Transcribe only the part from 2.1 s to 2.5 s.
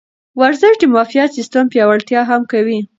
هم